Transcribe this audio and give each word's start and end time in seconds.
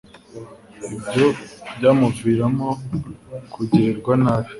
ibyo 0.95 1.25
byamuviramo 1.75 2.69
kugirirwa 3.53 4.13
nabi 4.23 4.49